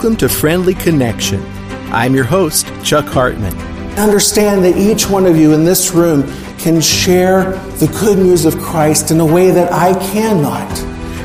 Welcome 0.00 0.16
to 0.16 0.30
Friendly 0.30 0.72
Connection. 0.72 1.44
I'm 1.92 2.14
your 2.14 2.24
host, 2.24 2.66
Chuck 2.82 3.04
Hartman. 3.04 3.54
I 3.54 4.02
understand 4.02 4.64
that 4.64 4.78
each 4.78 5.10
one 5.10 5.26
of 5.26 5.36
you 5.36 5.52
in 5.52 5.66
this 5.66 5.90
room 5.90 6.22
can 6.56 6.80
share 6.80 7.52
the 7.76 7.98
good 8.00 8.16
news 8.16 8.46
of 8.46 8.56
Christ 8.56 9.10
in 9.10 9.20
a 9.20 9.26
way 9.26 9.50
that 9.50 9.70
I 9.70 9.92
cannot. 10.10 10.74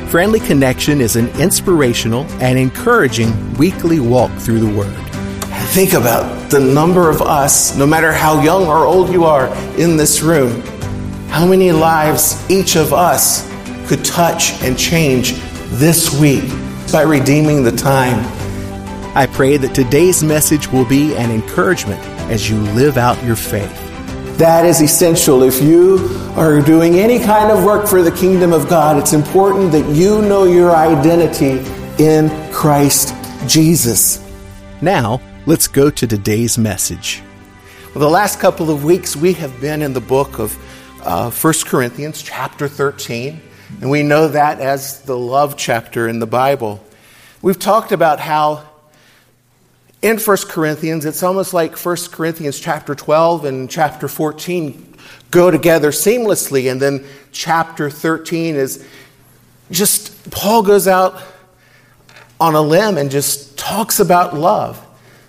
Friendly 0.10 0.42
Connection 0.42 1.00
is 1.00 1.16
an 1.16 1.30
inspirational 1.40 2.26
and 2.42 2.60
encouraging 2.60 3.54
weekly 3.54 4.02
walk 4.02 4.30
through 4.34 4.60
the 4.60 4.78
Word. 4.78 4.94
Think 5.72 5.94
about 5.94 6.52
the 6.52 6.60
number 6.60 7.10
of 7.10 7.22
us, 7.22 7.78
no 7.78 7.88
matter 7.88 8.12
how 8.12 8.44
young 8.44 8.68
or 8.68 8.86
old 8.86 9.10
you 9.10 9.24
are 9.24 9.48
in 9.78 9.96
this 9.96 10.22
room, 10.22 10.60
how 11.30 11.46
many 11.46 11.72
lives 11.72 12.46
each 12.52 12.76
of 12.76 12.92
us 12.92 13.50
could 13.88 14.04
touch 14.04 14.62
and 14.62 14.78
change 14.78 15.36
this 15.80 16.20
week 16.20 16.44
by 16.92 17.04
redeeming 17.04 17.64
the 17.64 17.72
time. 17.72 18.45
I 19.18 19.28
pray 19.28 19.56
that 19.56 19.74
today's 19.74 20.22
message 20.22 20.70
will 20.70 20.84
be 20.84 21.16
an 21.16 21.32
encouragement 21.32 22.02
as 22.30 22.50
you 22.50 22.58
live 22.74 22.98
out 22.98 23.24
your 23.24 23.38
faith. 23.38 23.72
That 24.38 24.66
is 24.66 24.82
essential. 24.82 25.42
If 25.42 25.64
you 25.64 26.00
are 26.36 26.60
doing 26.60 26.96
any 26.96 27.20
kind 27.20 27.50
of 27.50 27.64
work 27.64 27.88
for 27.88 28.04
the 28.04 28.12
kingdom 28.12 28.52
of 28.52 28.68
God, 28.68 28.98
it's 28.98 29.14
important 29.14 29.72
that 29.72 29.90
you 29.96 30.22
know 30.22 30.44
your 30.44 30.76
identity 30.76 31.64
in 31.98 32.30
Christ 32.52 33.16
Jesus. 33.48 34.22
Now, 34.82 35.22
let's 35.46 35.70
go 35.70 35.90
to 35.90 36.06
today's 36.06 36.58
message. 36.58 37.24
Well, 37.94 38.02
the 38.02 38.10
last 38.10 38.42
couple 38.42 38.70
of 38.70 38.84
weeks, 38.84 39.16
we 39.16 39.32
have 39.36 39.62
been 39.62 39.82
in 39.82 39.94
the 39.94 40.02
book 40.02 40.40
of 40.40 40.54
uh, 41.04 41.32
1 41.32 41.54
Corinthians, 41.66 42.22
chapter 42.22 42.68
13, 42.68 43.42
and 43.80 43.90
we 43.90 44.04
know 44.04 44.28
that 44.28 44.60
as 44.60 45.04
the 45.04 45.18
love 45.18 45.56
chapter 45.56 46.10
in 46.10 46.20
the 46.20 46.28
Bible. 46.28 46.84
We've 47.42 47.58
talked 47.58 47.94
about 47.94 48.20
how 48.20 48.75
in 50.06 50.20
1 50.20 50.38
Corinthians, 50.50 51.04
it's 51.04 51.24
almost 51.24 51.52
like 51.52 51.76
1 51.76 51.98
Corinthians 52.12 52.60
chapter 52.60 52.94
12 52.94 53.44
and 53.46 53.68
chapter 53.68 54.08
14 54.08 54.94
go 55.32 55.50
together 55.50 55.90
seamlessly, 55.90 56.70
and 56.70 56.80
then 56.80 57.04
chapter 57.32 57.90
13 57.90 58.56
is 58.56 58.88
just 59.72 60.30
Paul 60.30 60.62
goes 60.62 60.88
out 60.88 61.24
on 62.40 62.54
a 62.54 62.62
limb 62.62 63.00
and 63.00 63.10
just 63.10 63.58
talks 63.58 64.00
about 64.00 64.36
love. 64.36 64.80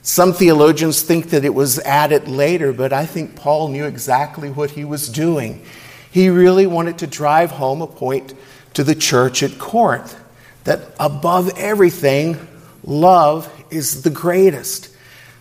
Some 0.03 0.35
theologians 0.35 1.01
think 1.01 1.31
that 1.31 1.43
it 1.43 1.55
was 1.55 1.79
added 1.79 2.29
later, 2.29 2.75
but 2.75 2.93
I 2.93 3.07
think 3.07 3.35
Paul 3.35 3.69
knew 3.69 3.87
exactly 3.87 4.51
what 4.51 4.73
he 4.73 4.85
was 4.85 5.09
doing. 5.09 5.65
He 6.11 6.29
really 6.29 6.67
wanted 6.67 6.99
to 6.99 7.07
drive 7.07 7.51
home 7.53 7.81
a 7.81 7.87
point 7.87 8.35
to 8.75 8.85
the 8.85 8.95
church 8.95 9.43
at 9.43 9.59
Corinth 9.59 10.21
that 10.65 10.83
above 11.01 11.49
everything, 11.57 12.47
love 12.85 13.51
is 13.77 14.03
the 14.03 14.11
greatest. 14.11 14.91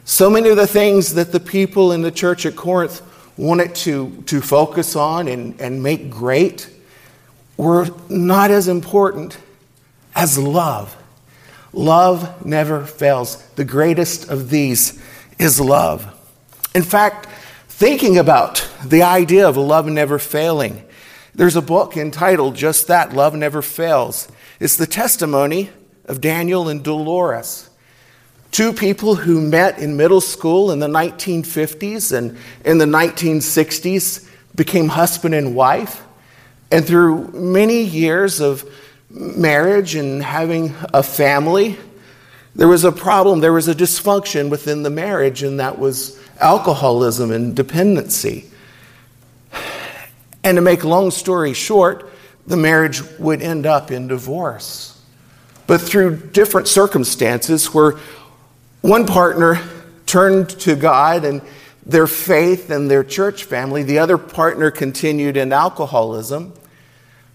So 0.03 0.29
many 0.29 0.49
of 0.49 0.57
the 0.57 0.67
things 0.67 1.15
that 1.15 1.31
the 1.31 1.39
people 1.39 1.91
in 1.91 2.01
the 2.01 2.11
church 2.11 2.45
at 2.45 2.55
Corinth 2.55 3.01
wanted 3.37 3.75
to, 3.75 4.21
to 4.27 4.41
focus 4.41 4.95
on 4.95 5.27
and, 5.27 5.59
and 5.59 5.81
make 5.81 6.09
great 6.09 6.69
were 7.57 7.87
not 8.09 8.51
as 8.51 8.67
important 8.67 9.37
as 10.13 10.37
love. 10.37 10.95
Love 11.73 12.45
never 12.45 12.85
fails. 12.85 13.43
The 13.55 13.65
greatest 13.65 14.29
of 14.29 14.49
these 14.49 15.01
is 15.39 15.59
love. 15.59 16.11
In 16.73 16.83
fact, 16.83 17.27
thinking 17.67 18.17
about 18.17 18.67
the 18.85 19.03
idea 19.03 19.47
of 19.47 19.57
love 19.57 19.87
never 19.87 20.19
failing, 20.19 20.85
there's 21.33 21.57
a 21.57 21.61
book 21.61 21.97
entitled 21.97 22.55
just 22.55 22.87
that 22.87 23.13
Love 23.13 23.35
Never 23.35 23.61
Fails. 23.61 24.29
It's 24.59 24.77
the 24.77 24.87
testimony 24.87 25.69
of 26.05 26.21
Daniel 26.21 26.69
and 26.69 26.81
Dolores, 26.81 27.69
two 28.55 28.71
people 28.71 29.15
who 29.15 29.41
met 29.41 29.79
in 29.79 29.97
middle 29.97 30.21
school 30.21 30.71
in 30.71 30.79
the 30.79 30.87
1950s 30.87 32.17
and 32.17 32.37
in 32.63 32.77
the 32.77 32.85
1960s 32.85 34.29
became 34.55 34.87
husband 34.87 35.35
and 35.35 35.53
wife. 35.53 36.01
And 36.71 36.87
through 36.87 37.33
many 37.33 37.83
years 37.83 38.39
of 38.39 38.63
marriage 39.09 39.95
and 39.95 40.23
having 40.23 40.73
a 40.93 41.03
family, 41.03 41.77
there 42.55 42.69
was 42.69 42.85
a 42.85 42.93
problem, 42.93 43.41
there 43.41 43.51
was 43.51 43.67
a 43.67 43.75
dysfunction 43.75 44.49
within 44.49 44.83
the 44.83 44.89
marriage, 44.89 45.43
and 45.43 45.59
that 45.59 45.77
was 45.77 46.17
alcoholism 46.39 47.31
and 47.31 47.57
dependency. 47.57 48.49
And 50.45 50.55
to 50.55 50.61
make 50.61 50.83
a 50.83 50.87
long 50.87 51.11
story 51.11 51.51
short, 51.51 52.09
the 52.47 52.55
marriage 52.55 53.01
would 53.19 53.41
end 53.41 53.65
up 53.65 53.91
in 53.91 54.07
divorce. 54.07 54.97
But 55.67 55.81
through 55.81 56.27
different 56.27 56.69
circumstances, 56.69 57.73
where 57.73 57.95
one 58.85 59.07
partner 59.07 59.59
turned 60.05 60.47
to 60.47 60.75
God 60.75 61.25
and 61.25 61.41
their 61.87 62.05
faith 62.05 62.69
and 62.69 62.89
their 62.89 63.03
church 63.03 63.43
family, 63.43 63.81
the 63.81 63.97
other 63.97 64.17
partner 64.17 64.69
continued 64.69 65.37
in 65.37 65.51
alcoholism. 65.51 66.53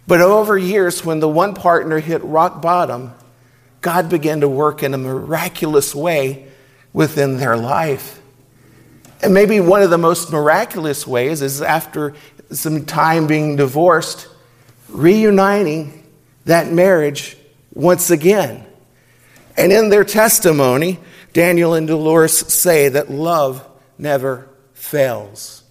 But 0.06 0.20
over 0.20 0.56
years, 0.56 1.04
when 1.04 1.18
the 1.18 1.28
one 1.28 1.54
partner 1.54 1.98
hit 1.98 2.22
rock 2.22 2.62
bottom, 2.62 3.14
God 3.80 4.08
began 4.08 4.42
to 4.42 4.48
work 4.48 4.84
in 4.84 4.94
a 4.94 4.98
miraculous 4.98 5.92
way 5.92 6.46
within 6.92 7.38
their 7.38 7.56
life. 7.56 8.20
And 9.20 9.34
maybe 9.34 9.58
one 9.58 9.82
of 9.82 9.90
the 9.90 9.98
most 9.98 10.30
miraculous 10.30 11.04
ways 11.04 11.42
is 11.42 11.62
after 11.62 12.14
some 12.52 12.84
time 12.84 13.26
being 13.26 13.56
divorced, 13.56 14.28
reuniting 14.88 16.06
that 16.44 16.72
marriage 16.72 17.36
once 17.74 18.10
again. 18.10 18.64
And 19.56 19.72
in 19.72 19.88
their 19.88 20.04
testimony, 20.04 21.00
Daniel 21.32 21.74
and 21.74 21.86
Dolores 21.86 22.36
say 22.52 22.88
that 22.88 23.10
love 23.10 23.66
never 23.98 24.48
fails. 24.74 25.62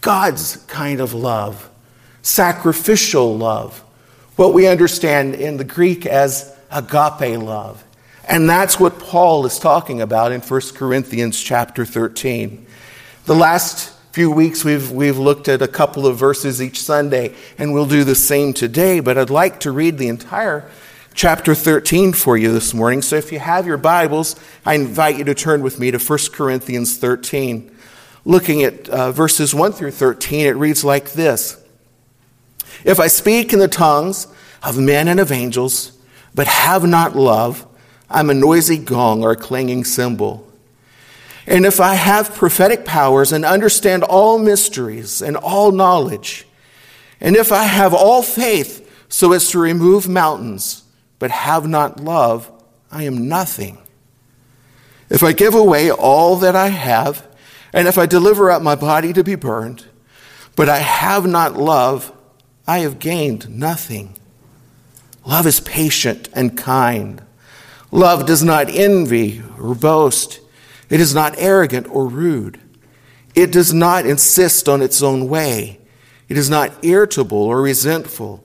God's 0.00 0.56
kind 0.66 1.00
of 1.00 1.14
love 1.14 1.70
sacrificial 2.22 3.36
love, 3.36 3.78
what 4.36 4.54
we 4.54 4.66
understand 4.66 5.34
in 5.34 5.56
the 5.56 5.64
Greek 5.64 6.06
as 6.06 6.54
agape 6.70 7.38
love. 7.38 7.82
And 8.28 8.48
that's 8.48 8.78
what 8.78 8.98
Paul 8.98 9.46
is 9.46 9.58
talking 9.58 10.00
about 10.00 10.32
in 10.32 10.40
1 10.40 10.60
Corinthians 10.74 11.40
chapter 11.40 11.84
13. 11.84 12.66
The 13.24 13.34
last 13.34 13.92
few 14.12 14.30
weeks 14.30 14.64
we've, 14.64 14.90
we've 14.90 15.18
looked 15.18 15.48
at 15.48 15.62
a 15.62 15.68
couple 15.68 16.06
of 16.06 16.16
verses 16.16 16.60
each 16.62 16.80
Sunday, 16.80 17.34
and 17.58 17.72
we'll 17.72 17.86
do 17.86 18.04
the 18.04 18.14
same 18.14 18.52
today, 18.52 19.00
but 19.00 19.16
I'd 19.16 19.30
like 19.30 19.60
to 19.60 19.72
read 19.72 19.98
the 19.98 20.08
entire 20.08 20.68
chapter 21.14 21.54
13 21.54 22.12
for 22.12 22.36
you 22.36 22.52
this 22.52 22.72
morning. 22.72 23.02
So 23.02 23.16
if 23.16 23.32
you 23.32 23.38
have 23.38 23.66
your 23.66 23.76
Bibles, 23.76 24.36
I 24.64 24.74
invite 24.74 25.18
you 25.18 25.24
to 25.24 25.34
turn 25.34 25.62
with 25.62 25.78
me 25.78 25.90
to 25.90 25.98
1 25.98 26.18
Corinthians 26.32 26.96
13. 26.98 27.76
Looking 28.24 28.62
at 28.62 28.88
uh, 28.88 29.12
verses 29.12 29.54
1 29.54 29.72
through 29.72 29.92
13, 29.92 30.46
it 30.46 30.56
reads 30.56 30.84
like 30.84 31.12
this 31.12 31.56
if 32.84 32.98
I 32.98 33.08
speak 33.08 33.52
in 33.52 33.58
the 33.58 33.68
tongues 33.68 34.26
of 34.62 34.78
men 34.78 35.08
and 35.08 35.20
of 35.20 35.32
angels, 35.32 35.98
but 36.34 36.46
have 36.46 36.84
not 36.84 37.16
love, 37.16 37.66
I'm 38.08 38.30
a 38.30 38.34
noisy 38.34 38.78
gong 38.78 39.22
or 39.22 39.32
a 39.32 39.36
clanging 39.36 39.84
cymbal. 39.84 40.46
And 41.46 41.66
if 41.66 41.80
I 41.80 41.94
have 41.94 42.34
prophetic 42.34 42.84
powers 42.84 43.32
and 43.32 43.44
understand 43.44 44.04
all 44.04 44.38
mysteries 44.38 45.20
and 45.20 45.36
all 45.36 45.72
knowledge, 45.72 46.46
and 47.20 47.36
if 47.36 47.52
I 47.52 47.64
have 47.64 47.92
all 47.92 48.22
faith 48.22 48.86
so 49.08 49.32
as 49.32 49.50
to 49.50 49.58
remove 49.58 50.08
mountains, 50.08 50.84
but 51.20 51.30
have 51.30 51.68
not 51.68 52.00
love, 52.00 52.50
I 52.90 53.04
am 53.04 53.28
nothing. 53.28 53.78
If 55.08 55.22
I 55.22 55.32
give 55.32 55.54
away 55.54 55.92
all 55.92 56.36
that 56.36 56.56
I 56.56 56.68
have, 56.68 57.28
and 57.72 57.86
if 57.86 57.96
I 57.96 58.06
deliver 58.06 58.50
up 58.50 58.62
my 58.62 58.74
body 58.74 59.12
to 59.12 59.22
be 59.22 59.36
burned, 59.36 59.86
but 60.56 60.68
I 60.68 60.78
have 60.78 61.26
not 61.26 61.56
love, 61.56 62.12
I 62.66 62.78
have 62.78 62.98
gained 62.98 63.48
nothing. 63.48 64.16
Love 65.24 65.46
is 65.46 65.60
patient 65.60 66.28
and 66.32 66.56
kind. 66.56 67.22
Love 67.92 68.26
does 68.26 68.42
not 68.42 68.68
envy 68.68 69.42
or 69.60 69.74
boast. 69.74 70.40
It 70.88 71.00
is 71.00 71.14
not 71.14 71.34
arrogant 71.36 71.86
or 71.90 72.06
rude. 72.06 72.58
It 73.34 73.52
does 73.52 73.74
not 73.74 74.06
insist 74.06 74.68
on 74.68 74.80
its 74.80 75.02
own 75.02 75.28
way. 75.28 75.80
It 76.28 76.38
is 76.38 76.48
not 76.48 76.84
irritable 76.84 77.42
or 77.42 77.60
resentful. 77.60 78.44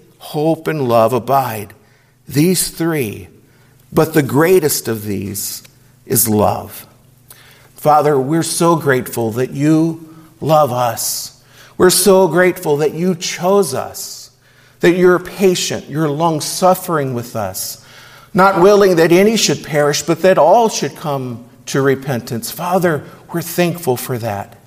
hope, 0.21 0.67
and 0.67 0.87
love 0.87 1.13
abide, 1.13 1.73
these 2.27 2.69
three 2.69 3.27
but 3.91 4.13
the 4.13 4.23
greatest 4.23 4.87
of 4.87 5.03
these 5.03 5.63
is 6.05 6.29
love. 6.29 6.87
Father, 7.75 8.17
we're 8.19 8.43
so 8.43 8.75
grateful 8.75 9.31
that 9.31 9.51
you 9.51 10.15
love 10.39 10.71
us. 10.71 11.43
We're 11.77 11.89
so 11.89 12.27
grateful 12.27 12.77
that 12.77 12.93
you 12.93 13.15
chose 13.15 13.73
us, 13.73 14.31
that 14.79 14.93
you're 14.95 15.19
patient, 15.19 15.89
you're 15.89 16.09
long 16.09 16.41
suffering 16.41 17.13
with 17.13 17.35
us, 17.35 17.85
not 18.33 18.61
willing 18.61 18.95
that 18.95 19.11
any 19.11 19.35
should 19.35 19.63
perish, 19.63 20.03
but 20.03 20.21
that 20.21 20.37
all 20.37 20.69
should 20.69 20.95
come 20.95 21.49
to 21.65 21.81
repentance. 21.81 22.49
Father, 22.51 23.03
we're 23.33 23.41
thankful 23.41 23.97
for 23.97 24.17
that. 24.19 24.57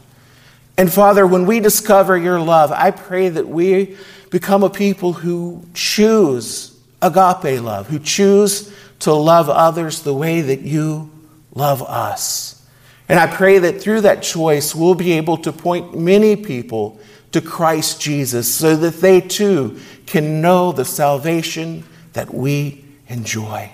And 0.76 0.92
Father, 0.92 1.26
when 1.26 1.46
we 1.46 1.60
discover 1.60 2.16
your 2.16 2.40
love, 2.40 2.72
I 2.72 2.90
pray 2.90 3.28
that 3.28 3.48
we 3.48 3.96
become 4.30 4.62
a 4.62 4.70
people 4.70 5.12
who 5.12 5.64
choose 5.74 6.76
agape 7.00 7.60
love, 7.60 7.88
who 7.88 7.98
choose 7.98 8.72
to 9.00 9.12
love 9.12 9.48
others 9.48 10.02
the 10.02 10.14
way 10.14 10.40
that 10.40 10.60
you 10.60 11.10
love 11.54 11.82
us. 11.82 12.66
And 13.08 13.18
I 13.18 13.26
pray 13.26 13.58
that 13.58 13.80
through 13.80 14.02
that 14.02 14.22
choice, 14.22 14.74
we'll 14.74 14.94
be 14.94 15.12
able 15.12 15.36
to 15.38 15.52
point 15.52 15.98
many 15.98 16.36
people 16.36 16.98
to 17.32 17.40
Christ 17.40 18.00
Jesus 18.00 18.52
so 18.52 18.76
that 18.76 19.00
they 19.00 19.20
too 19.20 19.80
can 20.06 20.40
know 20.40 20.72
the 20.72 20.84
salvation 20.84 21.84
that 22.14 22.32
we 22.32 22.84
enjoy. 23.08 23.70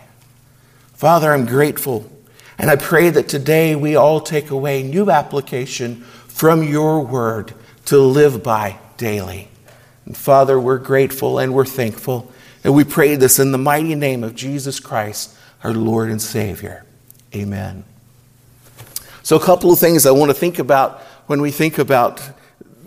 Father, 0.94 1.32
I'm 1.32 1.46
grateful. 1.46 2.10
And 2.58 2.70
I 2.70 2.76
pray 2.76 3.10
that 3.10 3.28
today 3.28 3.74
we 3.76 3.96
all 3.96 4.20
take 4.20 4.50
away 4.50 4.82
new 4.82 5.10
application 5.10 6.02
from 6.26 6.62
your 6.62 7.04
word 7.04 7.54
to 7.86 7.98
live 7.98 8.42
by 8.42 8.78
daily. 8.96 9.49
And 10.10 10.16
Father, 10.16 10.58
we're 10.58 10.78
grateful 10.78 11.38
and 11.38 11.54
we're 11.54 11.64
thankful. 11.64 12.32
And 12.64 12.74
we 12.74 12.82
pray 12.82 13.14
this 13.14 13.38
in 13.38 13.52
the 13.52 13.58
mighty 13.58 13.94
name 13.94 14.24
of 14.24 14.34
Jesus 14.34 14.80
Christ, 14.80 15.36
our 15.62 15.72
Lord 15.72 16.10
and 16.10 16.20
Savior. 16.20 16.84
Amen. 17.32 17.84
So, 19.22 19.36
a 19.36 19.40
couple 19.40 19.72
of 19.72 19.78
things 19.78 20.06
I 20.06 20.10
want 20.10 20.30
to 20.30 20.34
think 20.34 20.58
about 20.58 20.98
when 21.28 21.40
we 21.40 21.52
think 21.52 21.78
about 21.78 22.20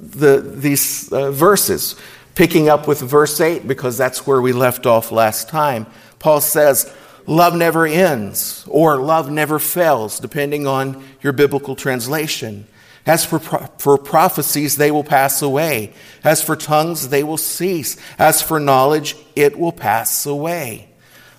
the, 0.02 0.42
these 0.42 1.14
uh, 1.14 1.32
verses. 1.32 1.96
Picking 2.36 2.68
up 2.68 2.90
with 2.90 3.00
verse 3.00 3.40
8, 3.40 3.70
because 3.70 3.98
that's 3.98 4.28
where 4.28 4.42
we 4.42 4.52
left 4.52 4.86
off 4.86 5.10
last 5.10 5.48
time. 5.48 5.86
Paul 6.20 6.42
says, 6.42 6.94
Love 7.26 7.56
never 7.56 7.86
ends, 7.86 8.66
or 8.68 8.98
love 8.98 9.32
never 9.32 9.60
fails, 9.60 10.20
depending 10.20 10.68
on 10.68 11.02
your 11.22 11.32
biblical 11.32 11.78
translation. 11.78 12.68
As 13.06 13.26
for, 13.26 13.40
for 13.40 13.98
prophecies, 13.98 14.78
they 14.78 14.90
will 14.90 15.04
pass 15.04 15.42
away. 15.42 15.94
As 16.24 16.42
for 16.42 16.56
tongues, 16.56 17.10
they 17.10 17.24
will 17.24 17.38
cease. 17.38 17.98
As 18.18 18.42
for 18.42 18.60
knowledge, 18.60 19.16
it 19.36 19.60
will 19.60 19.74
pass 19.74 20.26
away. 20.26 20.88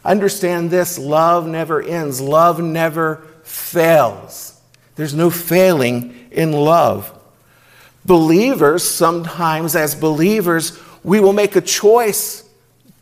Understand 0.05 0.71
this 0.71 0.99
love 0.99 1.47
never 1.47 1.81
ends, 1.83 2.21
love 2.21 2.61
never 2.61 3.27
fails. 3.45 4.61
There's 4.97 5.15
no 5.15 5.31
failing 5.31 6.29
in 6.31 6.53
love. 6.53 7.11
Believers, 8.05 8.85
sometimes 8.85 9.75
as 9.75 9.95
believers, 9.95 10.79
we 11.03 11.21
will 11.21 11.33
make 11.33 11.57
a 11.57 11.63
choice 11.63 12.45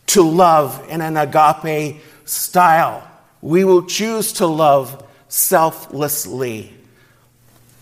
to 0.09 0.23
love 0.23 0.87
in 0.89 1.01
an 1.01 1.17
agape 1.17 2.01
style. 2.25 3.09
We 3.41 3.65
will 3.65 3.87
choose 3.87 4.35
to 4.35 4.47
love 4.47 5.05
selflessly. 5.27 6.73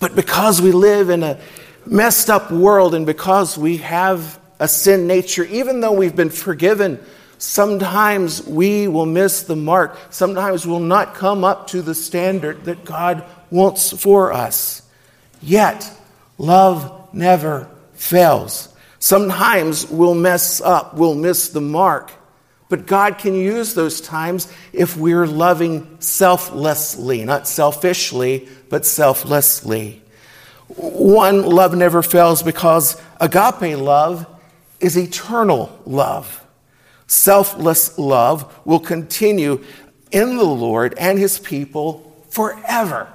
But 0.00 0.16
because 0.16 0.60
we 0.60 0.72
live 0.72 1.10
in 1.10 1.22
a 1.22 1.38
messed 1.86 2.30
up 2.30 2.50
world 2.50 2.94
and 2.94 3.06
because 3.06 3.56
we 3.56 3.76
have 3.78 4.40
a 4.58 4.66
sin 4.66 5.06
nature, 5.06 5.44
even 5.44 5.80
though 5.80 5.92
we've 5.92 6.16
been 6.16 6.30
forgiven, 6.30 6.98
sometimes 7.38 8.44
we 8.44 8.88
will 8.88 9.06
miss 9.06 9.42
the 9.44 9.56
mark. 9.56 9.96
Sometimes 10.10 10.66
we'll 10.66 10.80
not 10.80 11.14
come 11.14 11.44
up 11.44 11.68
to 11.68 11.82
the 11.82 11.94
standard 11.94 12.64
that 12.64 12.84
God 12.84 13.24
wants 13.50 13.92
for 13.92 14.32
us. 14.32 14.82
Yet, 15.42 15.90
love 16.38 17.14
never 17.14 17.68
fails. 17.94 18.74
Sometimes 18.98 19.86
we'll 19.90 20.14
mess 20.14 20.60
up, 20.60 20.94
we'll 20.94 21.14
miss 21.14 21.50
the 21.50 21.60
mark. 21.60 22.10
But 22.70 22.86
God 22.86 23.18
can 23.18 23.34
use 23.34 23.74
those 23.74 24.00
times 24.00 24.50
if 24.72 24.96
we're 24.96 25.26
loving 25.26 25.98
selflessly, 25.98 27.24
not 27.24 27.46
selfishly, 27.46 28.48
but 28.70 28.86
selflessly. 28.86 30.00
One, 30.68 31.42
love 31.42 31.74
never 31.74 32.00
fails 32.00 32.44
because 32.44 32.96
agape 33.20 33.76
love 33.76 34.24
is 34.78 34.96
eternal 34.96 35.78
love. 35.84 36.46
Selfless 37.08 37.98
love 37.98 38.60
will 38.64 38.78
continue 38.78 39.64
in 40.12 40.36
the 40.36 40.44
Lord 40.44 40.94
and 40.96 41.18
his 41.18 41.40
people 41.40 42.24
forever. 42.30 43.08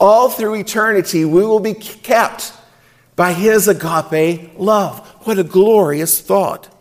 All 0.00 0.30
through 0.30 0.54
eternity, 0.54 1.26
we 1.26 1.44
will 1.44 1.60
be 1.60 1.74
kept 1.74 2.54
by 3.16 3.34
his 3.34 3.68
agape 3.68 4.58
love. 4.58 5.06
What 5.24 5.38
a 5.38 5.44
glorious 5.44 6.22
thought. 6.22 6.73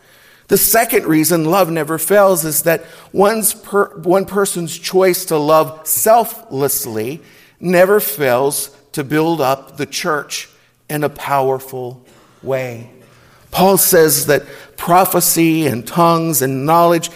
The 0.48 0.58
second 0.58 1.06
reason 1.06 1.46
love 1.46 1.72
never 1.72 1.98
fails 1.98 2.46
is 2.46 2.64
that 2.64 2.84
one's 3.12 3.54
per, 3.54 3.98
one 4.00 4.26
person's 4.26 4.78
choice 4.78 5.26
to 5.26 5.38
love 5.38 5.88
selflessly 5.88 7.22
never 7.60 8.00
fails 8.00 8.76
to 8.92 9.04
build 9.04 9.42
up 9.42 9.78
the 9.78 9.86
church 9.86 10.50
in 10.90 11.04
a 11.04 11.10
powerful 11.10 12.06
way. 12.42 12.90
Paul 13.52 13.78
says 13.78 14.26
that 14.26 14.44
prophecy 14.78 15.68
and 15.68 15.88
tongues 15.88 16.42
and 16.42 16.66
knowledge, 16.66 17.10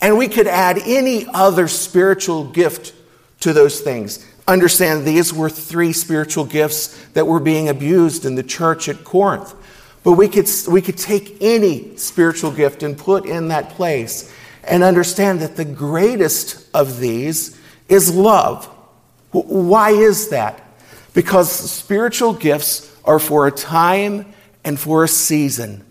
and 0.00 0.16
we 0.16 0.28
could 0.28 0.46
add 0.46 0.78
any 0.84 1.26
other 1.34 1.68
spiritual 1.68 2.44
gift 2.44 2.94
to 3.40 3.52
those 3.52 3.80
things. 3.80 4.24
Understand 4.48 5.04
these 5.04 5.32
were 5.32 5.50
three 5.50 5.92
spiritual 5.92 6.44
gifts 6.44 7.04
that 7.08 7.26
were 7.26 7.40
being 7.40 7.68
abused 7.68 8.24
in 8.24 8.34
the 8.34 8.42
church 8.42 8.88
at 8.88 9.04
Corinth. 9.04 9.54
But 10.02 10.12
we 10.12 10.28
could, 10.28 10.48
we 10.68 10.80
could 10.80 10.96
take 10.96 11.36
any 11.40 11.96
spiritual 11.96 12.50
gift 12.50 12.82
and 12.82 12.96
put 12.96 13.26
in 13.26 13.48
that 13.48 13.70
place 13.70 14.34
and 14.64 14.82
understand 14.82 15.40
that 15.40 15.56
the 15.56 15.64
greatest 15.64 16.68
of 16.74 17.00
these 17.00 17.58
is 17.88 18.14
love. 18.14 18.66
Why 19.32 19.90
is 19.90 20.30
that? 20.30 20.62
Because 21.12 21.50
spiritual 21.50 22.32
gifts 22.32 22.94
are 23.04 23.18
for 23.18 23.46
a 23.46 23.50
time 23.50 24.32
and 24.64 24.78
for 24.78 25.04
a 25.04 25.08
season. 25.08 25.84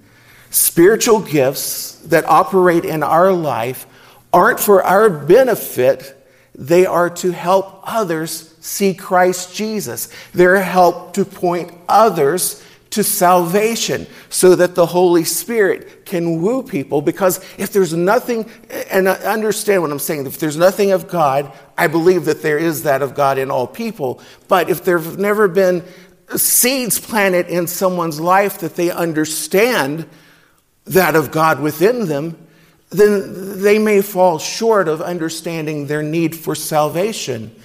Spiritual 0.50 1.20
gifts 1.20 1.96
that 2.06 2.26
operate 2.26 2.86
in 2.86 3.04
our 3.04 3.32
life 3.32 3.86
aren't 4.34 4.60
for 4.60 4.84
our 4.84 5.10
benefit, 5.10 6.16
they 6.56 6.86
are 6.86 7.10
to 7.10 7.32
help 7.32 7.82
others 7.84 8.56
see 8.60 8.94
Christ 8.94 9.56
Jesus. 9.56 10.12
They're 10.34 10.62
help 10.62 11.14
to 11.14 11.26
point 11.26 11.72
others 11.88 12.64
to 12.92 13.04
salvation 13.04 14.08
so 14.30 14.56
that 14.56 14.76
the 14.76 14.86
Holy 14.86 15.24
Spirit 15.24 16.06
can 16.06 16.42
woo 16.42 16.64
people. 16.64 17.02
Because 17.02 17.40
if 17.58 17.72
there's 17.72 17.94
nothing, 17.94 18.50
and 18.92 19.08
understand 19.08 19.82
what 19.82 19.92
I'm 19.92 20.00
saying, 20.00 20.26
if 20.26 20.40
there's 20.40 20.58
nothing 20.58 20.92
of 20.92 21.08
God, 21.08 21.52
I 21.78 21.88
believe 21.88 22.26
that 22.26 22.42
there 22.42 22.58
is 22.58 22.84
that 22.84 23.02
of 23.02 23.14
God 23.14 23.38
in 23.38 23.52
all 23.52 23.68
people. 23.68 24.22
But 24.48 24.70
if 24.70 24.84
there've 24.84 25.20
never 25.20 25.48
been 25.48 25.84
seeds 26.36 27.00
planted 27.00 27.48
in 27.48 27.68
someone's 27.68 28.20
life 28.20 28.60
that 28.60 28.76
they 28.76 28.92
understand 28.92 30.08
that 30.86 31.16
of 31.16 31.32
God 31.32 31.60
within 31.60 32.08
them, 32.08 32.48
then 32.90 33.62
they 33.62 33.78
may 33.78 34.02
fall 34.02 34.40
short 34.40 34.88
of 34.88 35.02
understanding 35.02 35.86
their 35.86 36.02
need 36.02 36.36
for 36.36 36.56
salvation. 36.56 37.56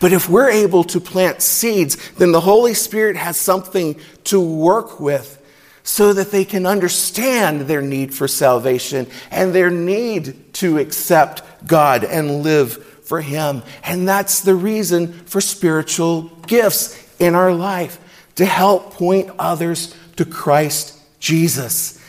But 0.00 0.12
if 0.12 0.28
we're 0.28 0.50
able 0.50 0.84
to 0.84 1.00
plant 1.00 1.40
seeds, 1.40 1.96
then 2.12 2.32
the 2.32 2.40
Holy 2.40 2.74
Spirit 2.74 3.16
has 3.16 3.38
something 3.38 3.98
to 4.24 4.40
work 4.40 5.00
with 5.00 5.40
so 5.82 6.12
that 6.12 6.30
they 6.30 6.44
can 6.44 6.66
understand 6.66 7.62
their 7.62 7.82
need 7.82 8.14
for 8.14 8.26
salvation 8.26 9.06
and 9.30 9.54
their 9.54 9.70
need 9.70 10.54
to 10.54 10.78
accept 10.78 11.42
God 11.66 12.04
and 12.04 12.42
live 12.42 12.84
for 13.04 13.20
Him. 13.20 13.62
And 13.84 14.08
that's 14.08 14.40
the 14.40 14.54
reason 14.54 15.12
for 15.12 15.40
spiritual 15.40 16.22
gifts 16.46 17.00
in 17.18 17.34
our 17.34 17.52
life 17.52 17.98
to 18.36 18.44
help 18.44 18.94
point 18.94 19.30
others 19.38 19.94
to 20.16 20.24
Christ 20.24 20.98
Jesus. 21.20 22.00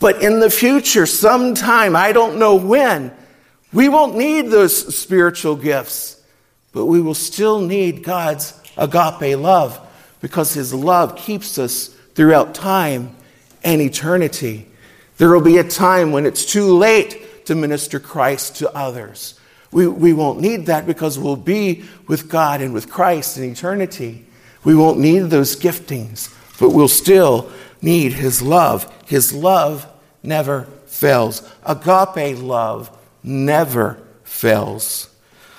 But 0.00 0.22
in 0.22 0.40
the 0.40 0.50
future, 0.50 1.06
sometime, 1.06 1.96
I 1.96 2.12
don't 2.12 2.38
know 2.38 2.56
when, 2.56 3.10
We 3.74 3.88
won't 3.88 4.16
need 4.16 4.50
those 4.50 4.96
spiritual 4.96 5.56
gifts, 5.56 6.16
but 6.74 6.86
we 6.86 7.00
will 7.00 7.14
still 7.14 7.60
need 7.60 8.02
God's 8.02 8.52
agape 8.76 9.38
love 9.38 9.80
because 10.20 10.52
his 10.52 10.74
love 10.74 11.16
keeps 11.16 11.58
us 11.58 11.88
throughout 12.14 12.54
time 12.54 13.14
and 13.62 13.80
eternity. 13.80 14.66
There 15.16 15.30
will 15.30 15.40
be 15.40 15.58
a 15.58 15.64
time 15.64 16.12
when 16.12 16.26
it's 16.26 16.44
too 16.44 16.76
late 16.76 17.46
to 17.46 17.54
minister 17.54 18.00
Christ 18.00 18.56
to 18.56 18.74
others. 18.74 19.38
We, 19.70 19.86
we 19.86 20.12
won't 20.12 20.40
need 20.40 20.66
that 20.66 20.86
because 20.86 21.18
we'll 21.18 21.36
be 21.36 21.84
with 22.06 22.28
God 22.28 22.60
and 22.60 22.74
with 22.74 22.90
Christ 22.90 23.38
in 23.38 23.44
eternity. 23.44 24.26
We 24.64 24.74
won't 24.74 24.98
need 24.98 25.30
those 25.30 25.56
giftings, 25.56 26.34
but 26.58 26.70
we'll 26.70 26.88
still 26.88 27.50
need 27.82 28.12
His 28.12 28.40
love. 28.40 28.92
His 29.06 29.32
love 29.32 29.86
never 30.22 30.64
fails. 30.86 31.48
Agape 31.64 32.38
love 32.38 32.96
never 33.22 33.98
fails. 34.24 35.13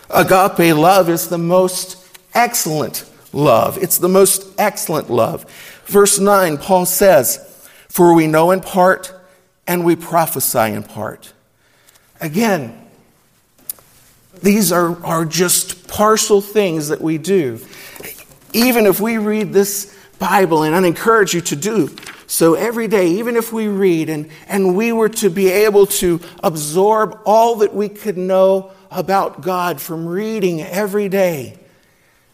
Agape 0.10 0.76
love 0.76 1.10
is 1.10 1.30
the 1.30 1.38
most 1.38 1.98
excellent 2.34 3.10
love. 3.34 3.78
It's 3.78 3.98
the 3.98 4.10
most 4.10 4.54
excellent 4.58 5.10
love. 5.10 5.46
Verse 5.86 6.20
9, 6.20 6.58
Paul 6.58 6.86
says, 6.86 7.68
For 7.90 8.14
we 8.14 8.28
know 8.28 8.52
in 8.52 8.62
part 8.62 9.14
and 9.68 9.84
we 9.84 9.96
prophesy 9.96 10.74
in 10.74 10.84
part. 10.84 11.34
Again, 12.22 12.82
these 14.42 14.72
are, 14.72 15.04
are 15.04 15.26
just 15.26 15.88
partial 15.88 16.42
things 16.42 16.90
that 16.90 17.02
we 17.02 17.18
do. 17.18 17.60
Even 18.54 18.86
if 18.86 19.00
we 19.00 19.18
read 19.18 19.54
this 19.54 19.98
Bible, 20.20 20.64
and 20.64 20.76
I 20.76 20.88
encourage 20.88 21.34
you 21.34 21.42
to 21.42 21.56
do 21.56 21.90
so 22.28 22.56
every 22.56 22.88
day, 22.88 23.08
even 23.08 23.36
if 23.36 23.54
we 23.54 23.68
read 23.68 24.10
and, 24.10 24.30
and 24.48 24.76
we 24.76 24.92
were 24.92 25.10
to 25.10 25.30
be 25.30 25.50
able 25.50 25.86
to 25.86 26.20
absorb 26.44 27.20
all 27.26 27.56
that 27.58 27.74
we 27.74 27.90
could 27.90 28.18
know 28.18 28.72
about 28.92 29.42
God 29.42 29.82
from 29.82 30.08
reading 30.08 30.62
every 30.62 31.10
day, 31.10 31.58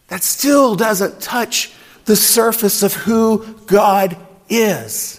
that 0.08 0.22
still 0.22 0.74
doesn't 0.74 1.20
touch 1.20 1.72
the 2.04 2.16
surface 2.16 2.82
of 2.82 2.92
who 2.92 3.44
God 3.66 4.16
is. 4.48 5.18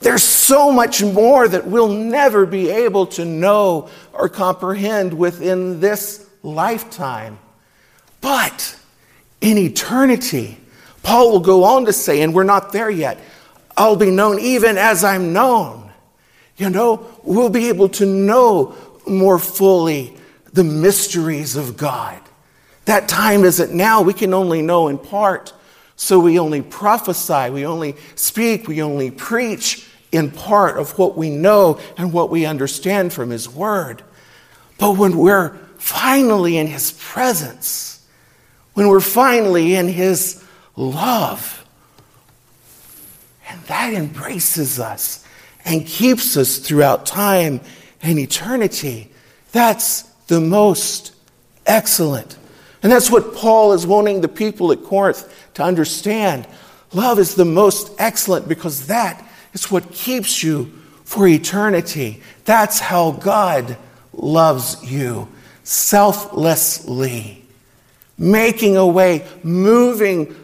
There's 0.00 0.22
so 0.22 0.70
much 0.70 1.02
more 1.02 1.48
that 1.48 1.66
we'll 1.66 1.88
never 1.88 2.46
be 2.46 2.70
able 2.70 3.06
to 3.08 3.24
know 3.24 3.90
or 4.12 4.28
comprehend 4.28 5.12
within 5.12 5.80
this 5.80 6.28
lifetime. 6.42 7.38
But 8.20 8.78
in 9.40 9.58
eternity, 9.58 10.58
Paul 11.02 11.32
will 11.32 11.40
go 11.40 11.64
on 11.64 11.86
to 11.86 11.92
say, 11.92 12.22
and 12.22 12.32
we're 12.34 12.44
not 12.44 12.72
there 12.72 12.90
yet, 12.90 13.18
I'll 13.76 13.96
be 13.96 14.10
known 14.10 14.38
even 14.40 14.78
as 14.78 15.04
I'm 15.04 15.32
known. 15.32 15.92
You 16.56 16.70
know, 16.70 17.06
we'll 17.22 17.50
be 17.50 17.68
able 17.68 17.88
to 17.90 18.06
know 18.06 18.74
more 19.06 19.38
fully 19.38 20.17
the 20.58 20.64
mysteries 20.64 21.54
of 21.54 21.76
God. 21.76 22.20
That 22.86 23.06
time 23.06 23.44
isn't 23.44 23.72
now. 23.72 24.02
We 24.02 24.12
can 24.12 24.34
only 24.34 24.60
know 24.60 24.88
in 24.88 24.98
part. 24.98 25.52
So 25.94 26.18
we 26.18 26.40
only 26.40 26.62
prophesy, 26.62 27.50
we 27.50 27.64
only 27.64 27.94
speak, 28.16 28.66
we 28.66 28.82
only 28.82 29.12
preach 29.12 29.88
in 30.10 30.32
part 30.32 30.76
of 30.76 30.98
what 30.98 31.16
we 31.16 31.30
know 31.30 31.78
and 31.96 32.12
what 32.12 32.28
we 32.28 32.44
understand 32.44 33.12
from 33.12 33.30
His 33.30 33.48
Word. 33.48 34.02
But 34.78 34.96
when 34.96 35.16
we're 35.16 35.56
finally 35.78 36.56
in 36.56 36.66
His 36.66 36.90
presence, 36.90 38.04
when 38.74 38.88
we're 38.88 38.98
finally 38.98 39.76
in 39.76 39.86
His 39.86 40.42
love, 40.74 41.64
and 43.48 43.62
that 43.66 43.94
embraces 43.94 44.80
us 44.80 45.24
and 45.64 45.86
keeps 45.86 46.36
us 46.36 46.58
throughout 46.58 47.06
time 47.06 47.60
and 48.02 48.18
eternity, 48.18 49.12
that's 49.52 50.07
the 50.28 50.40
most 50.40 51.14
excellent. 51.66 52.38
And 52.82 52.92
that's 52.92 53.10
what 53.10 53.34
Paul 53.34 53.72
is 53.72 53.86
wanting 53.86 54.20
the 54.20 54.28
people 54.28 54.70
at 54.70 54.84
Corinth 54.84 55.28
to 55.54 55.62
understand. 55.62 56.46
Love 56.92 57.18
is 57.18 57.34
the 57.34 57.44
most 57.44 57.90
excellent 57.98 58.48
because 58.48 58.86
that 58.86 59.28
is 59.52 59.70
what 59.70 59.92
keeps 59.92 60.42
you 60.42 60.72
for 61.04 61.26
eternity. 61.26 62.22
That's 62.44 62.78
how 62.78 63.12
God 63.12 63.76
loves 64.12 64.84
you 64.90 65.28
selflessly, 65.64 67.44
making 68.16 68.76
a 68.76 68.86
way, 68.86 69.26
moving 69.42 70.34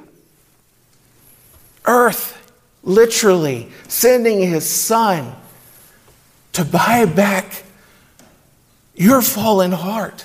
earth 1.87 2.41
literally, 2.83 3.69
sending 3.88 4.41
his 4.41 4.69
son 4.69 5.35
to 6.53 6.64
buy 6.64 7.05
back 7.05 7.64
your 8.94 9.22
fallen 9.22 9.72
heart 9.72 10.24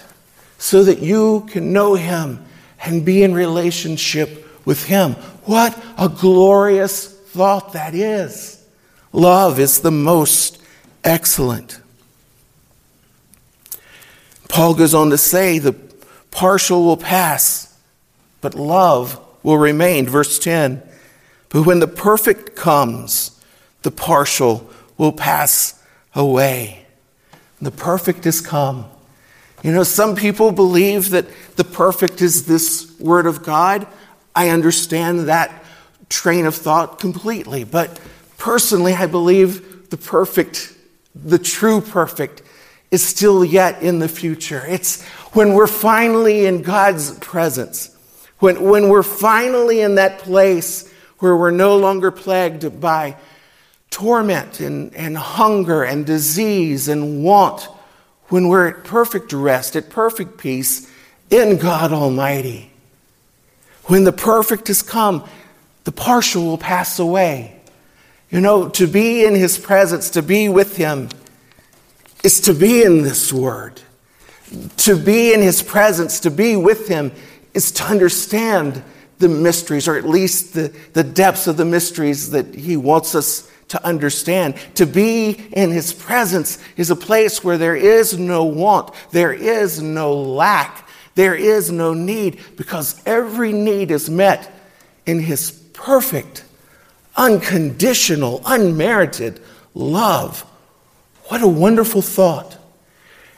so 0.58 0.84
that 0.84 1.00
you 1.00 1.48
can 1.50 1.74
know 1.74 1.96
him 1.96 2.46
and 2.84 3.06
be 3.06 3.24
in 3.24 3.34
relationship 3.34 4.48
with 4.66 4.86
him. 4.86 5.14
What 5.46 5.78
a 5.98 6.10
glorious 6.10 7.08
thought 7.08 7.74
that 7.74 7.96
is. 7.96 8.64
Love 9.12 9.60
is 9.60 9.82
the 9.82 9.92
most 9.92 10.62
excellent. 11.04 11.80
Paul 14.48 14.74
goes 14.74 14.94
on 14.94 15.10
to 15.12 15.18
say 15.18 15.60
the 15.60 15.76
partial 16.32 16.84
will 16.84 16.98
pass, 16.98 17.78
but 18.42 18.56
love 18.56 19.20
will 19.44 19.58
remain. 19.58 20.08
Verse 20.08 20.40
10 20.40 20.82
But 21.50 21.66
when 21.66 21.80
the 21.80 21.88
perfect 21.88 22.56
comes, 22.56 23.40
the 23.84 23.92
partial 23.92 24.70
will 24.98 25.12
pass 25.12 25.82
away. 26.14 26.86
The 27.62 27.72
perfect 27.72 28.26
is 28.26 28.42
come. 28.42 28.86
You 29.64 29.74
know, 29.74 29.84
some 29.84 30.16
people 30.16 30.52
believe 30.52 31.10
that 31.10 31.26
the 31.58 31.66
perfect 31.66 32.22
is 32.22 32.46
this 32.46 32.98
word 33.00 33.26
of 33.26 33.44
God. 33.44 33.88
I 34.34 34.50
understand 34.50 35.28
that 35.28 35.64
train 36.08 36.46
of 36.46 36.56
thought 36.56 37.00
completely, 37.00 37.64
but 37.66 38.00
Personally, 38.40 38.94
I 38.94 39.06
believe 39.06 39.90
the 39.90 39.98
perfect, 39.98 40.74
the 41.14 41.38
true 41.38 41.82
perfect, 41.82 42.42
is 42.90 43.06
still 43.06 43.44
yet 43.44 43.84
in 43.84 44.00
the 44.00 44.08
future. 44.08 44.64
It's 44.66 45.04
when 45.34 45.54
we're 45.54 45.68
finally 45.68 46.46
in 46.46 46.62
God's 46.62 47.20
presence, 47.20 47.96
when, 48.40 48.64
when 48.64 48.88
we're 48.88 49.04
finally 49.04 49.82
in 49.82 49.96
that 49.96 50.20
place 50.20 50.92
where 51.20 51.36
we're 51.36 51.52
no 51.52 51.76
longer 51.76 52.12
plagued 52.12 52.80
by 52.80 53.18
torment 53.92 54.60
and, 54.60 54.94
and 54.96 55.18
hunger 55.18 55.84
and 55.84 56.06
disease 56.06 56.88
and 56.88 57.24
want, 57.24 57.68
when 58.28 58.48
we're 58.48 58.68
at 58.68 58.84
perfect 58.84 59.34
rest, 59.34 59.76
at 59.76 59.90
perfect 59.90 60.38
peace 60.38 60.90
in 61.30 61.58
God 61.58 61.92
Almighty. 61.92 62.72
When 63.86 64.04
the 64.04 64.12
perfect 64.12 64.68
has 64.68 64.84
come, 64.84 65.28
the 65.84 65.92
partial 65.92 66.46
will 66.46 66.58
pass 66.58 67.00
away. 67.00 67.60
You 68.30 68.40
know, 68.40 68.70
to 68.70 68.86
be 68.86 69.26
in 69.26 69.34
his 69.34 69.58
presence, 69.58 70.12
to 70.12 70.22
be 70.22 70.50
with 70.50 70.78
him, 70.78 71.10
is 72.24 72.42
to 72.42 72.54
be 72.54 72.84
in 72.84 73.02
this 73.02 73.34
word. 73.34 73.82
To 74.78 74.96
be 74.96 75.34
in 75.34 75.42
his 75.42 75.64
presence, 75.64 76.20
to 76.22 76.32
be 76.32 76.56
with 76.56 76.88
him, 76.88 77.12
is 77.54 77.72
to 77.74 77.84
understand 77.84 78.84
the 79.20 79.30
mysteries, 79.30 79.88
or 79.88 79.98
at 79.98 80.08
least 80.08 80.54
the, 80.54 80.74
the 80.94 81.04
depths 81.04 81.48
of 81.48 81.58
the 81.58 81.66
mysteries 81.66 82.32
that 82.32 82.56
he 82.56 82.78
wants 82.78 83.16
us 83.16 83.50
to 83.70 83.86
understand. 83.86 84.56
To 84.76 84.86
be 84.86 85.32
in 85.52 85.72
his 85.72 85.94
presence 85.94 86.58
is 86.76 86.90
a 86.90 86.96
place 86.96 87.44
where 87.44 87.58
there 87.58 87.76
is 87.76 88.18
no 88.18 88.46
want, 88.46 88.94
there 89.12 89.34
is 89.34 89.82
no 89.82 90.14
lack, 90.14 90.88
there 91.16 91.36
is 91.36 91.72
no 91.72 91.94
need, 91.94 92.40
because 92.56 93.02
every 93.06 93.54
need 93.54 93.92
is 93.92 94.10
met 94.10 94.52
in 95.06 95.20
his 95.20 95.52
perfect 95.52 96.44
unconditional, 97.16 98.42
unmerited 98.46 99.42
love. 99.74 100.42
What 101.26 101.42
a 101.42 101.48
wonderful 101.48 102.02
thought. 102.02 102.58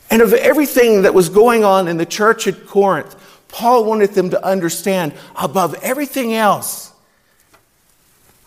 And 0.09 0.21
of 0.21 0.33
everything 0.33 1.01
that 1.01 1.13
was 1.13 1.29
going 1.29 1.63
on 1.63 1.87
in 1.87 1.97
the 1.97 2.05
church 2.05 2.47
at 2.47 2.67
Corinth, 2.67 3.15
Paul 3.51 3.83
wanted 3.85 4.11
them 4.11 4.29
to 4.31 4.45
understand 4.45 5.13
above 5.35 5.75
everything 5.83 6.33
else, 6.33 6.91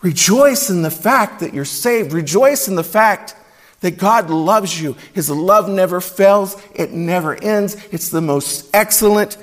rejoice 0.01 0.69
in 0.69 0.81
the 0.81 0.91
fact 0.91 1.39
that 1.39 1.53
you're 1.53 1.65
saved. 1.65 2.11
Rejoice 2.11 2.67
in 2.67 2.75
the 2.75 2.83
fact 2.83 3.35
that 3.81 3.97
God 3.97 4.29
loves 4.29 4.81
you. 4.81 4.95
His 5.13 5.29
love 5.29 5.69
never 5.69 6.01
fails, 6.01 6.61
it 6.73 6.91
never 6.91 7.35
ends. 7.35 7.75
It's 7.91 8.09
the 8.09 8.21
most 8.21 8.69
excellent. 8.73 9.37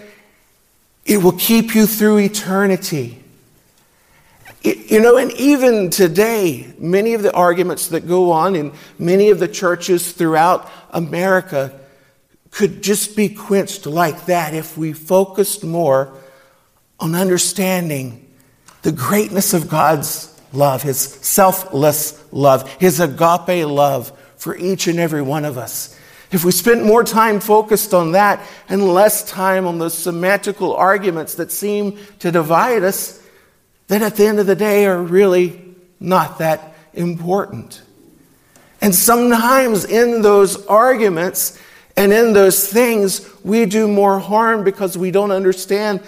It 1.04 1.23
will 1.23 1.33
keep 1.33 1.75
you 1.75 1.87
through 1.87 2.19
eternity. 2.19 3.23
You 4.62 5.00
know, 5.00 5.16
and 5.16 5.33
even 5.33 5.90
today, 5.90 6.73
many 6.78 7.14
of 7.14 7.23
the 7.23 7.33
arguments 7.33 7.88
that 7.88 8.07
go 8.07 8.31
on 8.31 8.54
in 8.54 8.73
many 8.97 9.31
of 9.31 9.40
the 9.40 9.49
churches 9.49 10.12
throughout 10.12 10.71
America 10.90 11.81
could 12.52 12.82
just 12.82 13.16
be 13.16 13.28
quenched 13.28 13.87
like 13.87 14.26
that 14.26 14.54
if 14.54 14.78
we 14.78 14.92
focused 14.92 15.64
more 15.64 16.12
on 17.00 17.16
understanding 17.16 18.28
the 18.82 18.92
greatness 18.92 19.54
of 19.54 19.68
God's 19.68 20.38
love, 20.52 20.82
His 20.82 20.99
selfless 20.99 22.23
love, 22.30 22.71
His 22.75 23.00
agape 23.00 23.66
love 23.66 24.12
for 24.37 24.56
each 24.56 24.87
and 24.87 25.00
every 25.00 25.23
one 25.23 25.44
of 25.44 25.59
us. 25.59 25.99
if 26.30 26.44
we 26.44 26.52
spent 26.52 26.85
more 26.85 27.04
time 27.04 27.40
focused 27.40 27.92
on 27.92 28.12
that 28.12 28.40
and 28.68 28.82
less 28.82 29.28
time 29.28 29.66
on 29.66 29.78
those 29.78 29.94
semantical 29.94 30.76
arguments 30.76 31.35
that 31.35 31.52
seem 31.52 31.99
to 32.18 32.30
divide 32.30 32.82
us, 32.82 33.23
then 33.88 34.02
at 34.02 34.16
the 34.16 34.26
end 34.26 34.40
of 34.40 34.47
the 34.47 34.56
day 34.56 34.87
are 34.87 35.02
really 35.02 35.61
not 36.00 36.38
that 36.38 36.75
important. 36.94 37.82
And 38.80 38.94
sometimes 38.94 39.85
in 39.85 40.23
those 40.23 40.66
arguments 40.66 41.59
and 41.96 42.12
in 42.12 42.32
those 42.32 42.66
things, 42.66 43.28
we 43.44 43.66
do 43.66 43.87
more 43.87 44.18
harm 44.18 44.64
because 44.64 44.96
we 44.96 45.11
don't 45.11 45.30
understand 45.30 46.00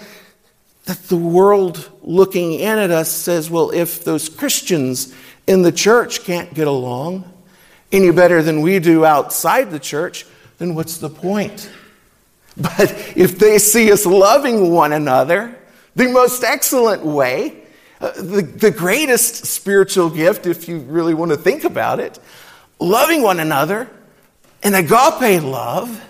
that 0.85 0.97
the 1.07 1.17
world 1.17 1.91
looking 2.01 2.53
in 2.53 2.77
at 2.77 2.91
us 2.91 3.11
says, 3.11 3.49
well, 3.49 3.71
if 3.71 4.03
those 4.03 4.29
Christians 4.29 5.13
in 5.47 5.61
the 5.61 5.71
church 5.71 6.23
can't 6.23 6.53
get 6.53 6.67
along 6.67 7.31
any 7.91 8.11
better 8.11 8.41
than 8.41 8.61
we 8.61 8.79
do 8.79 9.05
outside 9.05 9.71
the 9.71 9.79
church, 9.79 10.25
then 10.57 10.75
what's 10.75 10.97
the 10.97 11.09
point? 11.09 11.69
But 12.57 12.89
if 13.17 13.37
they 13.37 13.59
see 13.59 13.91
us 13.91 14.05
loving 14.05 14.71
one 14.71 14.93
another, 14.93 15.57
the 15.93 16.07
most 16.07 16.41
excellent 16.41 17.03
way, 17.03 17.63
uh, 17.99 18.11
the, 18.11 18.43
the 18.43 18.71
greatest 18.71 19.45
spiritual 19.45 20.09
gift, 20.09 20.45
if 20.45 20.69
you 20.69 20.79
really 20.79 21.13
want 21.13 21.31
to 21.31 21.37
think 21.37 21.65
about 21.65 21.99
it, 21.99 22.17
loving 22.79 23.21
one 23.23 23.41
another 23.41 23.89
in 24.65 24.73
agape 24.73 25.43
love, 25.43 26.01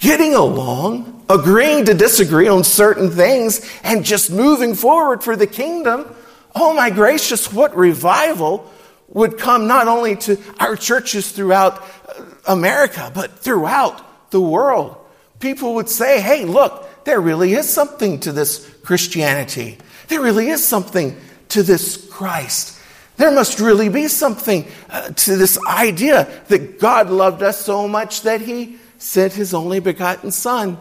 getting 0.00 0.34
along, 0.34 1.24
agreeing 1.30 1.84
to 1.84 1.94
disagree 1.94 2.48
on 2.48 2.64
certain 2.64 3.08
things, 3.08 3.66
and 3.84 4.04
just 4.04 4.32
moving 4.32 4.74
forward 4.74 5.22
for 5.22 5.36
the 5.36 5.46
kingdom. 5.46 6.12
Oh 6.56 6.74
my 6.74 6.90
gracious, 6.90 7.52
what 7.52 7.76
revival 7.76 8.68
would 9.08 9.38
come 9.38 9.68
not 9.68 9.86
only 9.86 10.16
to 10.16 10.36
our 10.58 10.74
churches 10.74 11.30
throughout 11.30 11.82
uh, 12.08 12.24
America, 12.48 13.12
but 13.14 13.38
throughout 13.38 14.30
the 14.32 14.40
world. 14.40 14.96
People 15.38 15.76
would 15.76 15.88
say, 15.88 16.20
hey, 16.20 16.44
look, 16.46 17.04
there 17.04 17.20
really 17.20 17.52
is 17.52 17.68
something 17.68 18.18
to 18.20 18.32
this 18.32 18.68
Christianity. 18.82 19.78
There 20.08 20.20
really 20.20 20.48
is 20.48 20.66
something 20.66 21.16
to 21.50 21.62
this 21.62 22.08
Christ. 22.10 22.75
There 23.16 23.30
must 23.30 23.60
really 23.60 23.88
be 23.88 24.08
something 24.08 24.66
uh, 24.90 25.10
to 25.10 25.36
this 25.36 25.58
idea 25.66 26.28
that 26.48 26.78
God 26.78 27.10
loved 27.10 27.42
us 27.42 27.58
so 27.58 27.88
much 27.88 28.22
that 28.22 28.40
he 28.40 28.78
sent 28.98 29.32
his 29.32 29.54
only 29.54 29.80
begotten 29.80 30.30
Son 30.30 30.78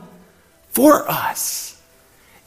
for 0.70 1.10
us. 1.10 1.82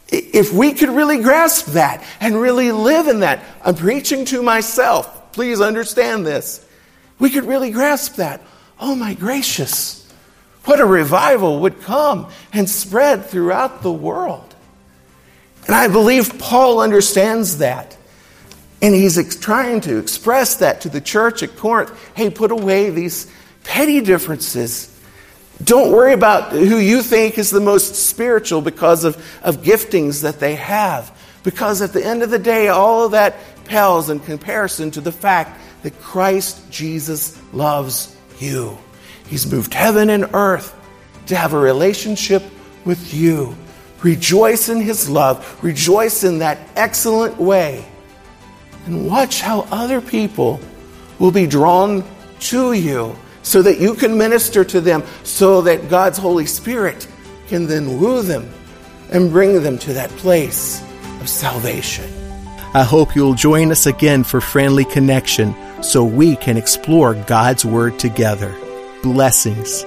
If 0.08 0.52
we 0.52 0.72
could 0.72 0.88
really 0.88 1.22
grasp 1.22 1.66
that 1.72 2.04
and 2.20 2.40
really 2.40 2.72
live 2.72 3.08
in 3.08 3.20
that, 3.20 3.44
I'm 3.62 3.74
preaching 3.74 4.24
to 4.26 4.42
myself. 4.42 5.32
Please 5.32 5.60
understand 5.60 6.26
this. 6.26 6.66
We 7.18 7.30
could 7.30 7.44
really 7.44 7.70
grasp 7.70 8.16
that. 8.16 8.40
Oh 8.80 8.94
my 8.94 9.14
gracious, 9.14 10.10
what 10.64 10.80
a 10.80 10.86
revival 10.86 11.60
would 11.60 11.82
come 11.82 12.30
and 12.52 12.68
spread 12.68 13.26
throughout 13.26 13.82
the 13.82 13.92
world. 13.92 14.54
And 15.66 15.74
I 15.74 15.88
believe 15.88 16.38
Paul 16.38 16.80
understands 16.80 17.58
that. 17.58 17.97
And 18.80 18.94
he's 18.94 19.18
ex- 19.18 19.36
trying 19.36 19.80
to 19.82 19.98
express 19.98 20.56
that 20.56 20.82
to 20.82 20.88
the 20.88 21.00
church 21.00 21.42
at 21.42 21.56
Corinth. 21.56 21.92
Hey, 22.14 22.30
put 22.30 22.52
away 22.52 22.90
these 22.90 23.30
petty 23.64 24.00
differences. 24.00 24.94
Don't 25.62 25.90
worry 25.90 26.12
about 26.12 26.52
who 26.52 26.78
you 26.78 27.02
think 27.02 27.38
is 27.38 27.50
the 27.50 27.60
most 27.60 27.96
spiritual 27.96 28.60
because 28.60 29.04
of, 29.04 29.16
of 29.42 29.58
giftings 29.58 30.22
that 30.22 30.38
they 30.38 30.54
have. 30.54 31.16
Because 31.42 31.82
at 31.82 31.92
the 31.92 32.04
end 32.04 32.22
of 32.22 32.30
the 32.30 32.38
day, 32.38 32.68
all 32.68 33.04
of 33.04 33.12
that 33.12 33.34
pales 33.64 34.10
in 34.10 34.20
comparison 34.20 34.90
to 34.92 35.00
the 35.00 35.12
fact 35.12 35.60
that 35.82 35.98
Christ 36.00 36.70
Jesus 36.70 37.40
loves 37.52 38.16
you. 38.38 38.78
He's 39.26 39.50
moved 39.50 39.74
heaven 39.74 40.10
and 40.10 40.30
earth 40.32 40.74
to 41.26 41.36
have 41.36 41.52
a 41.52 41.58
relationship 41.58 42.42
with 42.84 43.12
you. 43.12 43.56
Rejoice 44.02 44.68
in 44.68 44.80
his 44.80 45.10
love. 45.10 45.58
Rejoice 45.62 46.24
in 46.24 46.38
that 46.38 46.58
excellent 46.76 47.36
way. 47.36 47.84
And 48.88 49.06
watch 49.06 49.42
how 49.42 49.68
other 49.70 50.00
people 50.00 50.58
will 51.18 51.30
be 51.30 51.46
drawn 51.46 52.02
to 52.40 52.72
you 52.72 53.14
so 53.42 53.60
that 53.60 53.78
you 53.78 53.94
can 53.94 54.16
minister 54.16 54.64
to 54.64 54.80
them, 54.80 55.02
so 55.24 55.60
that 55.60 55.90
God's 55.90 56.16
Holy 56.16 56.46
Spirit 56.46 57.06
can 57.48 57.66
then 57.66 58.00
woo 58.00 58.22
them 58.22 58.48
and 59.10 59.30
bring 59.30 59.62
them 59.62 59.76
to 59.80 59.92
that 59.92 60.08
place 60.12 60.82
of 61.20 61.28
salvation. 61.28 62.10
I 62.72 62.82
hope 62.82 63.14
you'll 63.14 63.34
join 63.34 63.70
us 63.72 63.84
again 63.84 64.24
for 64.24 64.40
Friendly 64.40 64.86
Connection 64.86 65.54
so 65.82 66.02
we 66.02 66.36
can 66.36 66.56
explore 66.56 67.12
God's 67.12 67.66
Word 67.66 67.98
together. 67.98 68.56
Blessings. 69.02 69.84